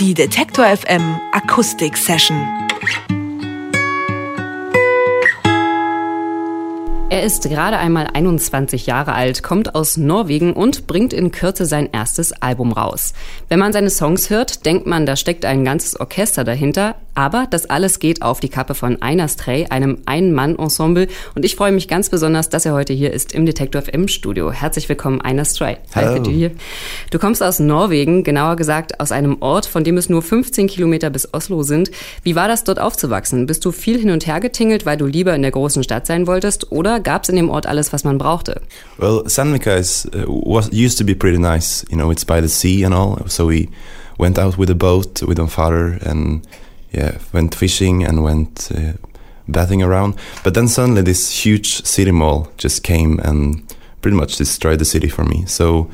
[0.00, 2.38] Die Detektor FM Akustik Session.
[7.10, 11.86] Er ist gerade einmal 21 Jahre alt, kommt aus Norwegen und bringt in Kürze sein
[11.92, 13.12] erstes Album raus.
[13.50, 17.68] Wenn man seine Songs hört, denkt man, da steckt ein ganzes Orchester dahinter, aber das
[17.68, 21.06] alles geht auf die Kappe von Einar Stray, einem Ein-Mann-Ensemble.
[21.34, 24.50] Und ich freue mich ganz besonders, dass er heute hier ist im Detektor FM Studio.
[24.50, 25.76] Herzlich willkommen, Einar Stray.
[25.94, 26.22] Hallo.
[26.22, 26.50] Du, hier.
[27.10, 31.10] du kommst aus Norwegen, genauer gesagt aus einem Ort, von dem es nur 15 Kilometer
[31.10, 31.90] bis Oslo sind.
[32.22, 33.44] Wie war das dort aufzuwachsen?
[33.44, 36.26] Bist du viel hin und her getingelt, weil du lieber in der großen Stadt sein
[36.26, 36.72] wolltest?
[36.72, 38.62] Oder gab es in dem Ort alles, was man brauchte?
[38.96, 41.84] Well, Sandvika is uh, was used to be pretty nice.
[41.90, 43.18] You know, it's by the sea and all.
[43.28, 43.68] So we
[44.16, 46.40] went out with a boat with my father and
[46.90, 48.92] yeah, went fishing and went uh,
[49.50, 50.14] bathing around.
[50.44, 53.62] But then suddenly this huge city mall just came and
[54.02, 55.44] pretty much destroyed the city for me.
[55.46, 55.90] So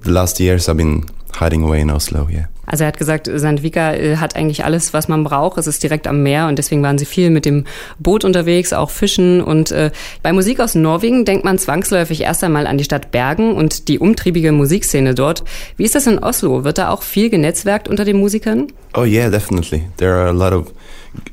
[0.00, 2.46] the last years I've been hiding away in Oslo, yeah.
[2.66, 5.58] Also er hat gesagt, Sandvika äh, hat eigentlich alles, was man braucht.
[5.58, 7.64] Es ist direkt am Meer und deswegen waren sie viel mit dem
[7.98, 9.42] Boot unterwegs, auch fischen.
[9.42, 9.90] Und äh,
[10.22, 13.98] bei Musik aus Norwegen denkt man zwangsläufig erst einmal an die Stadt Bergen und die
[13.98, 15.44] umtriebige Musikszene dort.
[15.76, 16.64] Wie ist das in Oslo?
[16.64, 18.68] Wird da auch viel genetzwerkt unter den Musikern?
[18.94, 19.88] Oh yeah, definitely.
[19.96, 20.72] There are a lot of,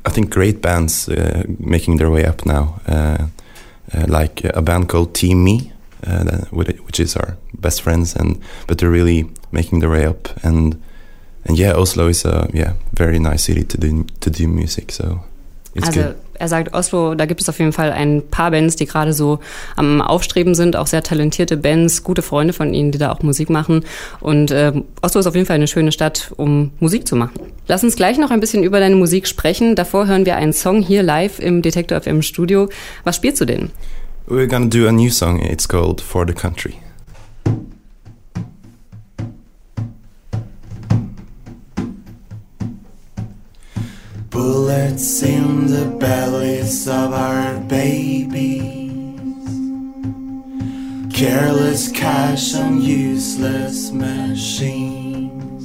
[0.06, 2.80] I think, great bands uh, making their way up now.
[2.88, 3.26] Uh,
[3.94, 5.72] uh, like a band called Team Me,
[6.06, 10.80] uh, which is our best friends, and but they're really making their way up and
[11.44, 14.92] and yeah, Oslo is a yeah very nice city to do to do music.
[14.92, 15.20] So
[15.74, 16.16] it's also good.
[16.40, 19.40] er sagt, Oslo, da gibt es auf jeden Fall ein paar Bands, die gerade so
[19.76, 23.50] am Aufstreben sind, auch sehr talentierte Bands, gute Freunde von ihnen, die da auch Musik
[23.50, 23.84] machen.
[24.20, 27.38] Und äh, Oslo ist auf jeden Fall eine schöne Stadt, um Musik zu machen.
[27.68, 29.76] Lass uns gleich noch ein bisschen über deine Musik sprechen.
[29.76, 32.70] Davor hören wir einen Song hier live im Detektor FM Studio.
[33.04, 33.70] Was spielst du denn?
[34.26, 35.40] We're gonna do a new song.
[35.40, 36.74] It's called For the Country.
[44.70, 48.94] Bullets in the bellies of our babies.
[51.12, 55.64] Careless cash on useless machines.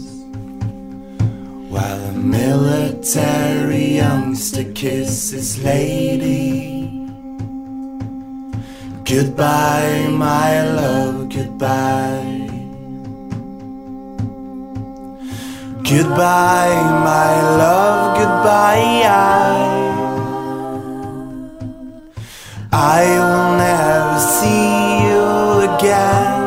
[1.69, 7.07] While a military youngster kisses lady.
[9.03, 12.34] Goodbye, my love, goodbye.
[15.87, 19.03] Goodbye, my love, goodbye.
[19.05, 19.53] I,
[22.73, 25.25] I will never see you
[25.69, 26.41] again.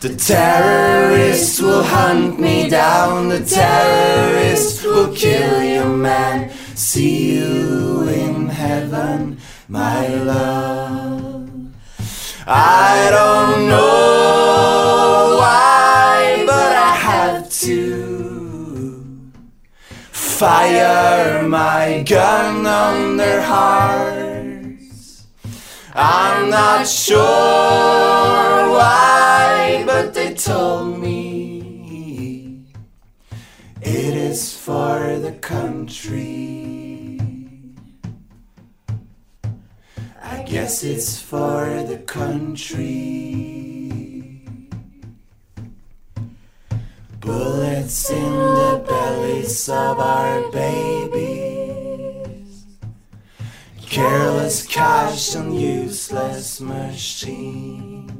[0.00, 6.50] The terrorists will hunt me down, the terrorists will kill you, man.
[6.74, 9.36] See you in heaven,
[9.68, 11.50] my love.
[12.46, 14.11] I don't know
[20.42, 25.24] fire my gun on their hearts.
[25.94, 27.20] I'm not sure
[28.76, 32.64] why, but they told me
[33.80, 37.20] it is for the country.
[40.20, 43.62] I guess it's for the country.
[47.20, 48.41] Bullets in
[49.42, 51.24] bellies of our babies.
[53.86, 58.10] Careless cash on useless machines.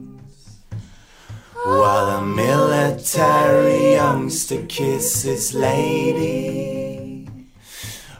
[1.64, 7.28] While a military youngster kisses lady.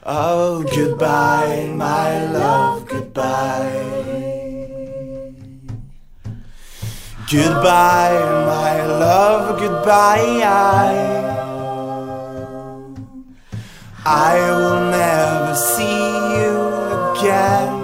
[0.05, 4.01] Oh, goodbye, my love, goodbye.
[7.31, 11.42] Goodbye, my love, goodbye.
[14.05, 16.57] I, will never see you
[17.13, 17.83] again.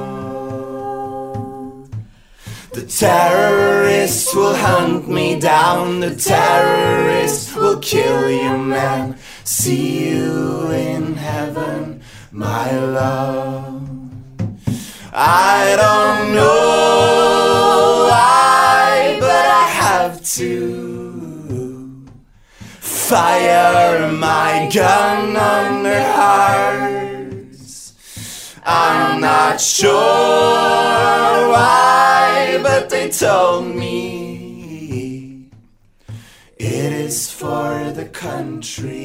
[2.72, 9.16] The terrorists will hunt me down, the terrorists will kill you, man.
[9.44, 13.88] See you in heaven, my love.
[15.12, 20.87] I don't know why, but I have to
[23.08, 27.94] fire my gun on their hearts.
[28.62, 29.88] I'm not sure
[31.48, 35.48] why, but they told me
[36.58, 38.98] it is for the country.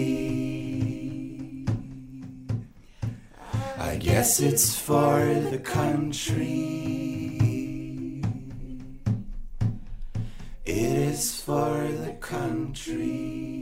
[3.78, 7.14] I guess it's for the country.
[10.66, 13.53] It is for the country.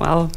[0.00, 0.30] Wow.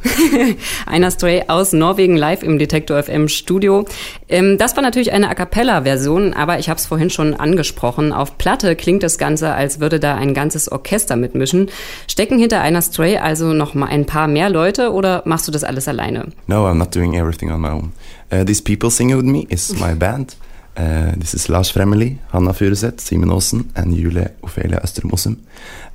[0.86, 3.86] Einer Stray aus Norwegen live im Detektor FM Studio.
[4.27, 8.12] Ähm, das war natürlich eine A Cappella-Version, aber ich habe es vorhin schon angesprochen.
[8.12, 11.69] Auf Platte klingt das Ganze, als würde da ein ganzes Orchester mitmischen.
[12.10, 15.63] Stecken hinter einer Stray also noch mal ein paar mehr Leute oder machst du das
[15.63, 16.27] alles alleine?
[16.48, 17.94] No, I'm not doing everything on my own.
[18.33, 20.36] Uh, these people singing with me is my band.
[20.75, 25.38] Uh, this is Lars Fremeli, Hanna Furuseth, Simon Olsen, and Jule Ophelia Östermossum.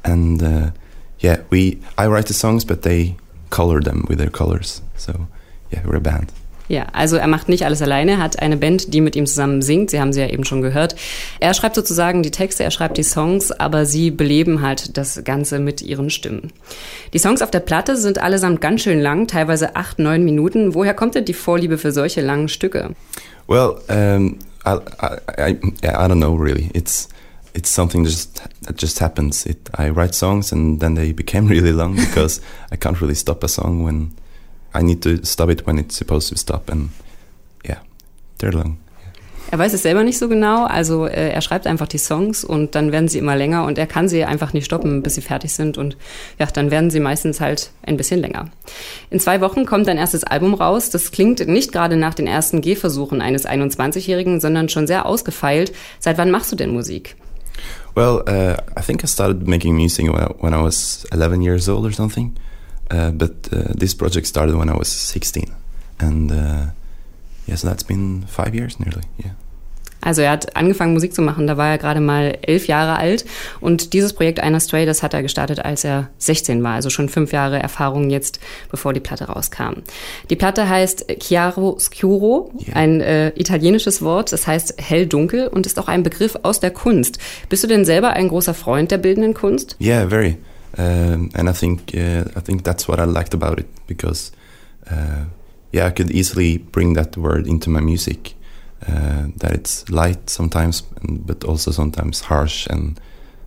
[0.05, 0.71] And uh,
[1.21, 3.17] yeah, we I write the songs, but they
[3.51, 4.83] color them with their colors.
[4.97, 5.13] So
[5.73, 6.33] yeah, we're a band.
[6.69, 9.91] Ja, also er macht nicht alles alleine, hat eine Band, die mit ihm zusammen singt.
[9.91, 10.97] Sie haben sie ja eben schon gehört.
[11.41, 15.61] Er schreibt sozusagen die Texte, er schreibt die Songs, aber sie beleben halt das Ganze
[15.61, 16.53] mit ihren Stimmen.
[17.15, 20.75] Die Songs auf der Platte sind allesamt ganz schön lang, teilweise acht, neun Minuten.
[20.75, 22.91] Woher kommt denn die Vorliebe für solche langen Stücke?
[23.47, 26.69] Well, um, I, I, I, I don't know really.
[26.75, 27.09] It's
[27.55, 29.47] it's something just that just happens.
[29.47, 32.41] It, I write songs and then they became really long because
[32.71, 34.13] I can't really stop a song when
[34.75, 36.71] I need to stop it when it's supposed to stop.
[36.71, 36.91] And
[37.65, 37.81] yeah,
[38.39, 38.79] they're long.
[39.51, 42.75] Er weiß es selber nicht so genau, also äh, er schreibt einfach die Songs und
[42.75, 45.55] dann werden sie immer länger und er kann sie einfach nicht stoppen, bis sie fertig
[45.55, 45.97] sind und
[46.39, 48.51] ja, dann werden sie meistens halt ein bisschen länger.
[49.09, 50.91] In zwei Wochen kommt ein erstes Album raus.
[50.91, 55.73] Das klingt nicht gerade nach den ersten Gehversuchen eines 21-Jährigen, sondern schon sehr ausgefeilt.
[55.99, 57.17] Seit wann machst du denn Musik?
[57.95, 61.69] Well, uh, I think I started making music when I, when I was 11 years
[61.69, 62.37] old or something.
[62.91, 65.55] Uh, but uh, this project started when I was 16.
[66.01, 66.67] And uh,
[67.47, 69.33] yeah, so that's been five years nearly, yeah.
[70.01, 73.25] Also er hat angefangen Musik zu machen, da war er gerade mal elf Jahre alt
[73.61, 77.09] und dieses Projekt Einer Stray, das hat er gestartet, als er 16 war, also schon
[77.09, 78.39] fünf Jahre Erfahrung jetzt,
[78.71, 79.83] bevor die Platte rauskam.
[80.31, 82.77] Die Platte heißt Chiaro Scuro, yeah.
[82.77, 87.19] ein äh, italienisches Wort, das heißt hell-dunkel und ist auch ein Begriff aus der Kunst.
[87.49, 89.77] Bist du denn selber ein großer Freund der bildenden Kunst?
[89.81, 90.39] Yeah, very.
[90.77, 94.33] Um, and I think uh, I think that's what I liked about it because
[94.91, 95.25] uh,
[95.73, 98.35] yeah, I could easily bring that word into my music.
[98.87, 103.01] Uh, that it's light sometimes, but also sometimes harsh and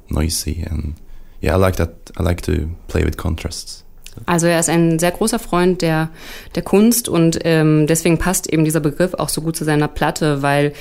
[0.09, 0.63] noisy.
[0.69, 0.95] And
[1.41, 2.11] yeah, I like that.
[2.17, 3.83] I like to play with contrasts.
[4.25, 6.09] Also er ist ein sehr großer Freund der,
[6.55, 10.41] der Kunst und ähm, deswegen passt eben dieser Begriff auch so gut zu seiner Platte,
[10.41, 10.73] weil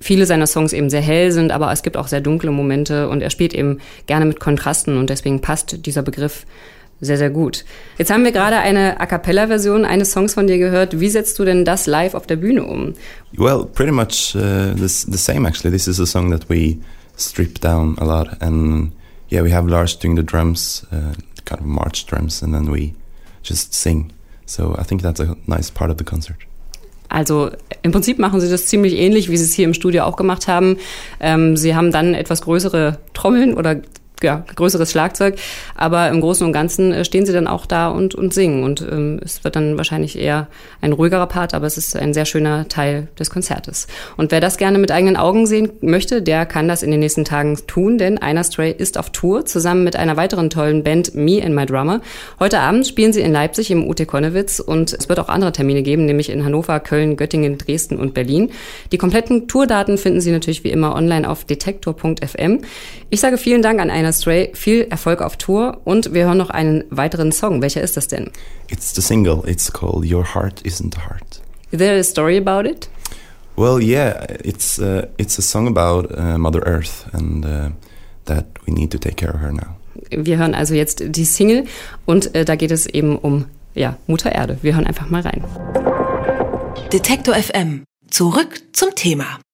[0.00, 3.20] viele seiner Songs eben sehr hell sind, aber es gibt auch sehr dunkle Momente und
[3.20, 6.46] er spielt eben gerne mit Kontrasten und deswegen passt dieser Begriff
[7.00, 7.64] sehr, sehr gut.
[7.96, 10.98] Jetzt haben wir gerade eine A Cappella-Version eines Songs von dir gehört.
[10.98, 12.94] Wie setzt du denn das live auf der Bühne um?
[13.36, 15.70] Well, pretty much uh, this, the same actually.
[15.70, 16.78] This is a song that we
[17.16, 18.40] strip down a lot.
[18.40, 18.92] And
[19.30, 21.14] yeah, we have Lars doing the drums, uh,
[21.44, 22.94] kind of march drums, and then we
[23.42, 24.12] just sing.
[24.46, 26.36] So I think that's a nice part of the concert.
[27.08, 27.50] Also
[27.82, 30.46] im Prinzip machen sie das ziemlich ähnlich, wie sie es hier im Studio auch gemacht
[30.46, 30.76] haben.
[31.20, 33.80] Ähm, sie haben dann etwas größere Trommeln oder
[34.22, 35.36] ja, größeres Schlagzeug.
[35.74, 38.64] Aber im Großen und Ganzen äh, stehen sie dann auch da und, und singen.
[38.64, 40.48] Und ähm, es wird dann wahrscheinlich eher
[40.80, 43.86] ein ruhigerer Part, aber es ist ein sehr schöner Teil des Konzertes.
[44.16, 47.24] Und wer das gerne mit eigenen Augen sehen möchte, der kann das in den nächsten
[47.24, 51.42] Tagen tun, denn Einer Stray ist auf Tour zusammen mit einer weiteren tollen Band, Me
[51.44, 52.00] and My Drummer.
[52.40, 55.82] Heute Abend spielen sie in Leipzig im UT Konnewitz und es wird auch andere Termine
[55.82, 58.50] geben, nämlich in Hannover, Köln, Göttingen, Dresden und Berlin.
[58.92, 62.60] Die kompletten Tourdaten finden Sie natürlich wie immer online auf detektor.fm.
[63.10, 64.50] Ich sage vielen Dank an Einer Nina Stray.
[64.54, 67.60] Viel Erfolg auf Tour und wir hören noch einen weiteren Song.
[67.60, 68.30] Welcher ist das denn?
[68.68, 69.42] It's the single.
[69.46, 71.40] It's called Your Heart Isn't a Heart.
[71.70, 72.88] Is there a story about it?
[73.56, 77.70] Well, yeah, it's uh, it's a song about uh, Mother Earth and uh,
[78.24, 79.76] that we need to take care of her now.
[80.10, 81.64] Wir hören also jetzt die Single
[82.06, 84.58] und äh, da geht es eben um ja, Mutter Erde.
[84.62, 85.44] Wir hören einfach mal rein.
[86.92, 87.84] Detektor FM.
[88.10, 89.38] Zurück zum Thema.